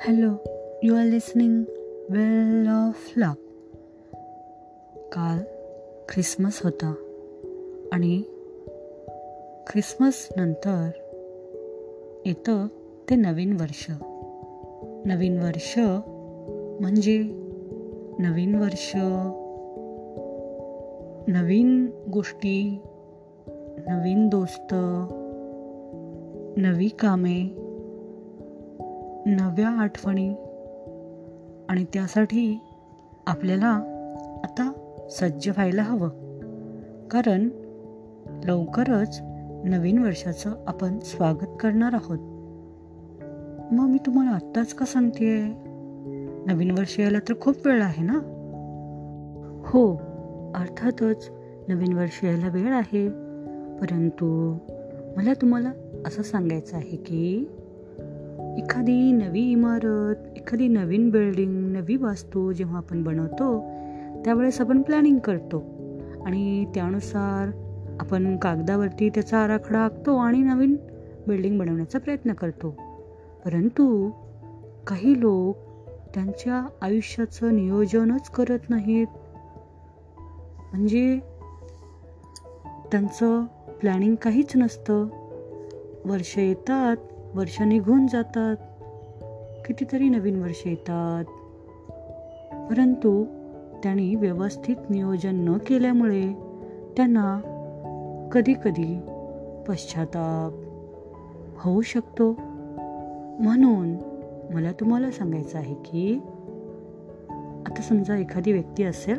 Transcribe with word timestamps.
Hello 0.00 0.32
you 0.82 0.94
are 0.96 1.04
listening 1.04 1.62
well 2.10 2.68
of 2.68 3.12
luck 3.16 3.36
काल 4.96 5.38
Christmas 6.08 6.60
होता. 6.64 6.94
आणि 7.92 8.22
ख्रिसमस 9.66 10.28
नंतर 10.36 10.90
येतं 12.26 12.66
ते 13.10 13.14
नवीन 13.14 13.52
वर्ष. 13.60 13.86
नवीन 15.06 15.38
वर्ष 15.42 15.78
म्हणजे 16.80 17.18
नवीन 18.18 18.54
वर्ष 18.54 18.92
नवीन 21.28 21.90
गोष्टी 22.12 22.78
नवीन 23.88 24.28
दोस्त 24.28 24.74
नवी 26.58 26.88
कामे. 26.88 27.65
नव्या 29.26 29.68
आठवणी. 29.68 30.34
आणि 31.68 31.84
त्यासाठी 31.84 32.58
आपल्याला 33.26 33.68
आता 34.44 34.72
सज्ज 35.10 35.48
व्हायला 35.48 35.82
हवं. 35.82 36.08
कारण 37.10 37.48
लवकरच 38.44 39.20
नवीन 39.64 39.98
वर्षाचं 39.98 40.64
आपण 40.66 40.98
स्वागत 40.98 41.46
करणार 41.60 41.92
आहोत. 41.92 42.18
मग 43.72 43.86
मी 43.86 43.98
तुम्हाला 44.06 44.30
आत्ताच 44.30 44.74
का 44.74 44.86
सांगते 44.86 45.56
नवीन 46.46 46.70
वर्ष 46.70 47.00
यायला 47.00 47.18
तर 47.18 47.34
खूप 47.40 47.66
वेळ 47.66 47.82
आहे 47.82 48.02
ना? 48.02 48.18
हो 49.64 49.94
अर्थातच 50.54 51.30
नवीन 51.68 51.92
वर्ष 51.92 52.24
यायला 52.24 52.48
वेळ 52.48 52.72
आहे. 52.72 53.08
परंतु 53.80 54.58
मला 55.16 55.32
तुम्हाला 55.32 55.72
असं 56.06 56.22
सांगायचं 56.22 56.76
आहे 56.76 56.96
की 56.96 57.48
एखादी 58.56 59.12
नवी 59.12 59.40
इमारत 59.40 60.38
एखादी 60.38 60.68
नवीन 60.68 61.10
बिल्डिंग 61.10 61.72
नवी 61.72 61.96
वास्तू 61.96 62.52
जेव्हा 62.52 62.76
आपण 62.76 63.02
बनवतो 63.02 63.60
त्यावेळेस 64.24 64.60
आपण 64.60 64.82
प्लॅनिंग 64.82 65.18
करतो. 65.18 65.64
आणि 66.26 66.64
त्यानुसार 66.74 67.50
आपण 68.00 68.36
कागदावरती 68.36 69.08
त्याचा 69.08 69.38
आराखडा 69.38 69.78
आखतो 69.78 70.16
आणि 70.16 70.38
नवीन 70.38 70.76
बिल्डिंग 71.28 71.58
बनवण्याचा 71.58 71.98
प्रयत्न 71.98 72.32
करतो. 72.32 72.70
परंतु 73.44 74.10
काही 74.86 75.20
लोक 75.20 75.56
त्यांच्या 76.14 76.68
आयुष्याचं 76.82 77.56
नियोजनच 77.56 78.28
करत 78.28 78.70
नाहीत. 78.70 79.06
म्हणजे 80.72 81.18
त्यांचं 82.92 83.44
प्लॅनिंग 83.80 84.14
काहीच 84.14 84.56
नसतं. 84.56 85.06
वर्ष 86.04 86.38
येतात 86.38 86.96
वर्ष 87.36 87.60
निघून 87.60 88.06
जातात. 88.06 88.56
कितीतरी 89.66 90.08
नवीन 90.08 90.42
वर्ष 90.42 90.62
येतात. 90.66 91.24
परंतु 92.70 93.24
त्यांनी 93.82 94.14
व्यवस्थित 94.14 94.76
नियोजन 94.90 95.48
न 95.48 95.58
केल्यामुळे 95.58 96.32
त्यांना 96.96 97.40
कधीकधी 98.32 99.00
पश्चाताप 99.68 100.52
होऊ 101.58 101.80
शकतो. 101.80 102.32
म्हणून 103.40 103.94
मला 104.54 104.72
तुम्हाला 104.72 105.10
सांगायचं 105.10 105.58
आहे 105.58 105.74
की 105.74 106.20
आता 107.66 107.82
समजा 107.82 108.16
एखादी 108.16 108.52
व्यक्ती 108.52 108.82
असेल 108.82 109.18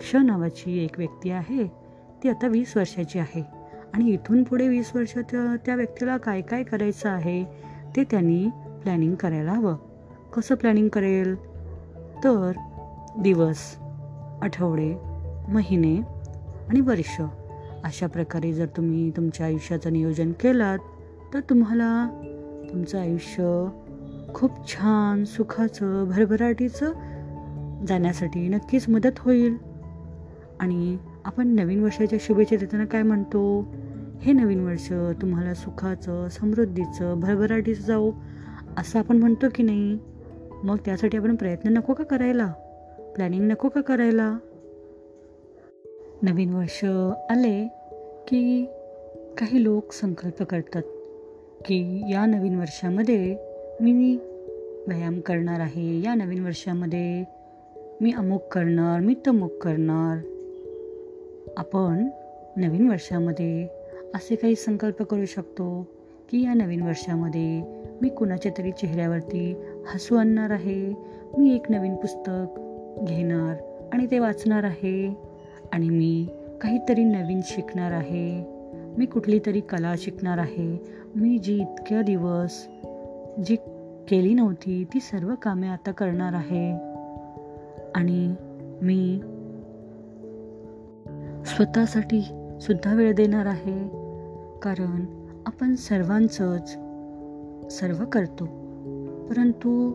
क्ष 0.00 0.16
नावाची 0.16 0.84
एक 0.84 0.98
व्यक्ती 0.98 1.30
आहे 1.30 1.66
ती 2.22 2.28
आता 2.28 2.46
वीस 2.46 2.76
वर्षाची 2.76 3.18
आहे. 3.18 3.61
आणि 3.92 4.10
इथून 4.10 4.42
पुढे 4.42 4.68
वीस 4.68 4.92
वर्ष 4.94 5.18
त्या 5.18 5.74
व्यक्तीला 5.74 6.16
काय 6.16 6.40
काय 6.40 6.62
करायचं 6.62 7.08
आहे 7.08 7.44
ते 7.96 8.04
त्यांनी 8.04 8.48
प्लॅनिंग 8.82 9.14
करायला 9.14 9.52
हवं. 9.52 9.76
कसं 10.36 10.54
प्लॅनिंग 10.54 10.88
करेल? 10.88 11.34
तर 12.24 12.52
दिवस 13.18 13.58
आठवडे 14.42 14.94
महिने 15.48 15.96
आणि 16.68 16.80
वर्ष. 16.80 17.20
अशा 17.84 18.06
प्रकारे 18.06 18.52
जर 18.52 18.66
तुम्ही 18.66 19.10
तुमच्या 19.10 19.46
आयुष्याचं 19.46 19.92
नियोजन 19.92 20.32
केलात 20.32 20.78
तर 21.34 21.40
तुम्हाला 21.40 22.08
तुमचं 22.70 23.00
आयुष्य 23.00 23.68
खूप 24.34 24.68
छान 24.68 25.24
सुखाचं 25.24 26.04
भरभराटीचं 26.08 26.92
जाण्यासाठी 27.88 28.48
नक्कीच 28.48 28.88
मदत 28.88 29.18
होईल. 29.18 29.56
आणि 30.60 30.96
आपण 31.24 31.48
नवीन 31.48 31.82
वर्षाच्या 31.82 32.18
शुभेच्छा 32.22 32.56
देताना 32.56 32.84
काय 32.84 33.02
म्हणतो? 33.02 33.74
हे 34.22 34.32
नवीन 34.32 34.60
वर्ष 34.60 34.92
तुम्हाला 35.22 35.54
सुखाचं 35.54 36.28
समृद्धीचं 36.28 37.20
भरभराटीचं 37.20 37.82
जाऊ 37.82 38.12
असं 38.76 38.98
आपण 38.98 39.16
म्हणतो 39.16 39.46
की 39.54 39.62
नाही? 39.62 39.98
मग 40.64 40.76
त्यासाठी 40.84 41.16
आपण 41.16 41.36
प्रयत्न 41.36 41.68
नको 41.68 41.94
का 41.94 42.04
करायला? 42.04 42.52
प्लॅनिंग 43.14 43.50
नको 43.50 43.68
का 43.68 43.80
करायला? 43.80 44.38
नवीन 46.22 46.52
वर्ष 46.52 46.84
आले 47.30 47.68
की 48.28 48.64
काही 49.38 49.64
लोक 49.64 49.92
संकल्प 49.92 50.42
करतात 50.42 50.82
की 51.64 52.02
या 52.12 52.26
नवीन 52.26 52.58
वर्षामध्ये 52.58 53.36
मी 53.80 54.16
व्यायाम 54.88 55.20
करणार 55.20 55.60
आहे 55.60 56.02
या 56.02 56.14
नवीन 56.14 56.44
वर्षामध्ये 56.44 57.24
मी 58.00 58.12
अमुक 58.12 58.42
करणार 58.42 59.00
मी 59.00 59.14
तमुक 59.26 59.52
करणार. 59.52 60.18
आपण 61.56 62.08
नवीन 62.56 62.90
वर्षामध्ये 62.90 63.81
असे 64.14 64.34
काही 64.34 64.54
संकल्प 64.54 65.02
करू 65.02 65.24
शकतो 65.24 65.86
की 66.30 66.42
या 66.42 66.54
नवीन 66.54 66.82
वर्षामध्ये 66.82 67.62
मी 68.02 68.08
कुणाच्या 68.08 68.52
तरी 68.58 68.70
चेहऱ्यावरती 68.70 69.56
हसू 69.94 70.16
आणणार 70.16 70.50
आहे? 70.50 70.94
मी 71.38 71.54
एक 71.54 71.70
नवीन 71.70 71.96
पुस्तक 71.96 72.60
घेणार 73.02 73.54
आणि 73.92 74.06
ते 74.10 74.18
वाचणार 74.18 74.64
आहे? 74.64 75.14
आणि 75.72 75.88
मी 75.88 76.26
काहीतरी 76.60 77.04
नवीन 77.04 77.40
शिकणार 77.44 77.92
आहे? 77.92 78.44
मी 78.98 79.06
कुठली 79.06 79.40
तरी 79.46 79.60
कला 79.60 79.94
शिकणार 79.98 80.38
आहे? 80.38 80.78
मी 81.16 81.38
जी 81.38 81.60
इतक्या 81.60 82.02
दिवस 82.02 82.66
जी 83.46 83.56
केली 84.08 84.34
नव्हती 84.34 84.84
ती 84.94 85.00
सर्व 85.00 85.34
कामे 85.42 85.68
आता 85.68 85.92
करणार 85.92 86.32
आहे. 86.32 86.72
आणि 87.94 88.34
मी 88.82 89.20
स्वतःसाठी 91.46 92.20
सुद्धा 92.60 92.94
वेळ 92.94 93.14
देणार 93.14 93.46
आहे? 93.46 94.01
कारण 94.62 95.04
आपण 95.46 95.74
सर्वांचंच 95.74 96.68
सर्व 97.74 98.04
करतो. 98.04 98.44
परंतु 99.28 99.94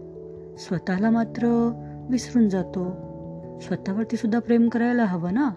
स्वतःला 0.57 1.09
मात्र 1.09 1.71
विसरून 2.09 2.49
जातो. 2.49 2.95
स्वतःवरती 3.61 4.17
सुद्धा 4.17 4.39
प्रेम 4.39 4.69
करायला 4.69 5.05
हवं 5.05 5.33
ना? 5.33 5.49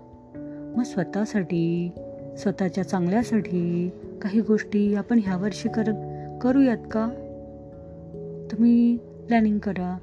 मग 0.76 0.82
स्वतःसाठी 0.82 1.90
स्वतःच्या 2.38 2.84
चांगल्यासाठी 2.84 3.90
काही 4.22 4.40
गोष्टी 4.40 4.94
आपण 4.94 5.20
ह्या 5.24 5.36
वर्षी 5.36 5.68
कर 5.68 5.82
करूयात 6.42 6.78
का? 6.78 7.08
तुम्ही 8.52 8.96
प्लॅनिंग 8.96 9.58
करा. 9.58 9.98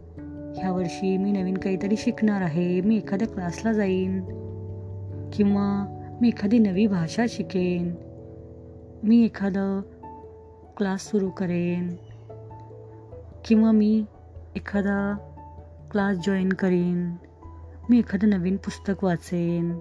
ह्या 0.58 0.72
वर्षी 0.72 1.18
मी 1.18 1.32
नवीन 1.32 1.58
काहीतरी 1.58 1.96
शिकणार 1.98 2.42
आहे. 2.42 2.82
मी 2.82 2.98
एखाद्या 2.98 3.28
क्लासला 3.28 3.74
जाईन. 3.74 4.22
किंवा 5.34 5.94
मी 6.22 6.28
एखादी 6.28 6.60
नवी 6.60 6.88
भाषा 6.88 7.26
शिकेन. 7.30 7.96
मी 9.04 9.26
एखादं 9.26 9.82
क्लास 10.78 11.02
सुरू 11.02 11.30
करेन 11.30 11.96
किंवा 13.46 13.72
मी 13.72 14.06
एखादा 14.56 15.18
क्लास 15.92 16.18
जॉईन 16.18 16.50
करीन. 16.50 17.12
मी 17.90 18.00
एखादं 18.00 18.30
नवीन 18.30 18.58
पुस्तक 18.58 19.04
वाचेन. 19.04 19.80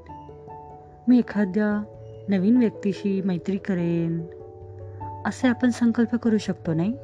मी 1.08 1.18
एखाद्या 1.18 1.84
नवीन 2.28 2.56
व्यक्तीशी 2.56 3.22
मैत्री 3.22 3.56
करेन. 3.56 4.26
असे 5.26 5.48
आपण 5.48 5.70
संकल्प 5.70 6.16
करू 6.16 6.38
शकतो 6.38 6.72
नाही? 6.72 6.94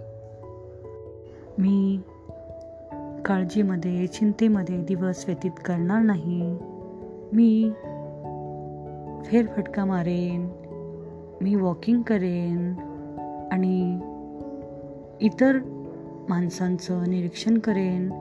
मी 1.59 2.01
काळजीमध्ये 3.27 4.07
चिंतेमध्ये 4.07 4.79
दिवस 4.79 5.25
व्यतीत 5.27 5.61
करणार 5.65 6.03
नाही. 6.03 6.59
मी 7.33 7.71
फेरफटका 9.25 9.85
मारेन. 9.85 10.62
मी 11.43 11.55
वॉकिंग 11.55 12.03
करेन 12.03 12.75
आणि 13.53 14.01
इतर 15.21 15.59
माणसांचं 16.29 17.11
निरीक्षण 17.11 17.59
करेन 17.59 18.13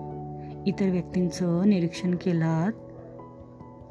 इतर 0.65 0.89
व्यक्तींचं 0.89 1.69
निरीक्षण 1.69 2.15
केलात 2.15 2.71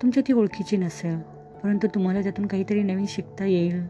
तुमच्या 0.03 0.23
ती 0.29 0.33
ओळखीची 0.33 0.77
नसेल 0.77 1.19
परंतु 1.63 1.87
तुम्हाला 1.87 2.23
त्यातून 2.23 2.47
काहीतरी 2.47 2.83
नवीन 2.83 3.05
शिकता 3.09 3.45
येईल. 3.45 3.87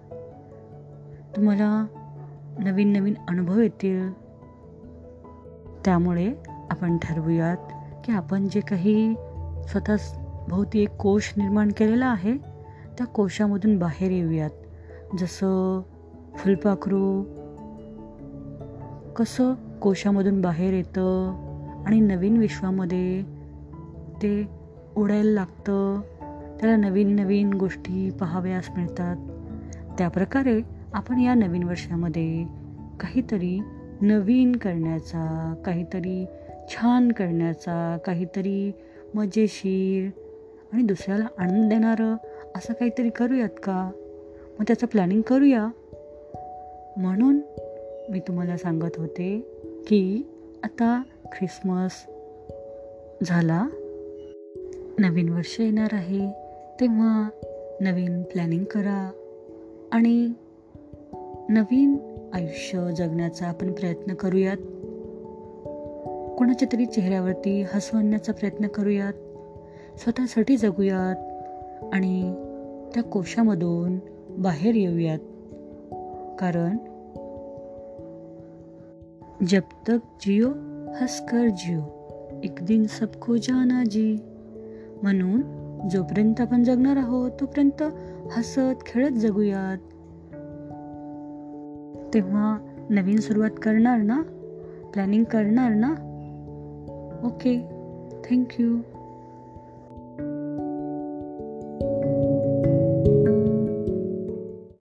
तुम्हाला 1.37 1.87
नवीन 2.59 2.93
नवीन 2.93 3.15
अनुभव 3.29 3.61
येतील. 3.61 4.13
त्यामुळे 5.85 6.33
आपण 6.71 6.99
ठरवूयात 6.99 7.57
की 8.05 8.13
आपण 8.13 8.49
जे 8.49 8.61
काही 8.61 9.15
स्वतः 9.69 9.97
भोवती 10.49 10.83
एक 10.83 10.91
कोश 10.91 11.33
निर्माण 11.37 11.69
केलेला 11.77 12.07
आहे 12.07 12.37
त्या 12.99 13.07
कोशामधून 13.07 13.79
बाहेर 13.79 14.11
येऊयात. 14.11 14.51
जसं 15.19 15.83
फुलपाखरू 16.35 17.23
कसं 19.17 19.55
कोशामधून 19.81 20.41
बाहेर 20.41 20.73
येतं 20.73 21.35
आणि 21.87 22.01
नवीन 22.01 22.37
विश्वामध्ये 22.37 23.23
ते 24.23 24.49
उडायला 24.97 25.31
लागतं 25.31 26.01
त्याला 26.61 26.77
नवीन 26.77 27.17
नवीन 27.17 27.53
गोष्टी 27.53 28.11
पाहाव्यास 28.11 28.71
मिळतात. 28.77 29.17
त्याप्रकारे 29.99 30.61
आपण 30.93 31.19
या 31.21 31.35
नवीन 31.35 31.63
वर्षामध्ये 31.63 32.45
काहीतरी 33.01 33.61
नवीन 34.01 34.57
करण्याचा 34.57 35.55
काहीतरी 35.67 36.27
छान 36.69 37.13
करण्याचा 37.13 37.99
काहीतरी 38.07 38.73
मजेशीर 39.15 40.11
आणि 40.73 40.83
दुसऱ्याला 40.83 41.27
आनंद 41.39 41.71
देणारं 41.71 42.17
असं 42.57 42.73
काहीतरी 42.73 43.11
करूयात 43.11 43.49
का? 43.49 43.91
मग 44.61 44.65
त्याचं 44.67 44.87
प्लॅनिंग 44.87 45.23
करूया. 45.23 45.69
म्हणून 46.97 47.41
मी 48.11 48.21
तुम्हाला 48.21 48.57
सांगत 48.57 48.97
होते 48.97 49.41
की 49.87 50.23
आता 50.63 51.03
ख्रिसमस 51.25 51.91
झाला. 53.25 53.69
नवीन 54.99 55.29
वर्ष 55.29 55.61
येणार 55.61 55.89
आहे. 55.93 56.33
तेव्हा 56.81 57.29
नवीन 57.81 58.23
प्लॅनिंग 58.23 58.65
करा. 58.65 59.11
आणि 59.93 60.29
नवीन 61.49 61.97
आयुष्य 62.33 62.91
जगण्याचा 62.97 63.47
आपण 63.47 63.73
प्रयत्न 63.73 64.15
करूयात. 64.15 64.57
कोणाच्या 66.39 66.69
तरी 66.73 66.87
चेहऱ्यावरती 66.87 67.63
हसू 67.63 67.97
आणण्याचा 67.97 68.33
प्रयत्न 68.33 68.67
करूयात. 68.67 69.13
स्वतःसाठी 69.99 70.57
जगूयात. 70.57 71.31
आणि 71.95 72.35
त्या 72.95 73.03
कोशामधून 73.03 73.99
बाहेर 74.39 74.75
येऊयात. 74.75 75.19
कारण 76.39 76.77
जब 79.49 79.63
तक 79.89 79.97
जिओ 80.21 80.49
हसकर 80.95 81.49
जिओ 81.49 81.81
एक 82.45 82.55
दिन 82.63 82.85
सबको 82.85 83.37
जाना 83.37 83.85
जी. 83.85 84.19
म्हणून 85.03 85.43
जोपर्यंत 85.89 86.41
आपण 86.41 86.63
जगणार 86.63 86.97
आहोत 86.97 87.31
तोपर्यंत 87.41 87.83
हसत 88.33 88.87
खेळत 88.87 89.11
जगूयात. 89.11 89.79
तेव्हा 92.15 92.59
नवीन 92.91 93.17
सुरुवात 93.17 93.51
करणार 93.51 93.99
ना? 93.99 94.23
प्लॅनिंग 94.93 95.25
करणार 95.25 95.71
ना? 95.71 95.95
Okay 97.25 97.69
thank you 98.31 98.77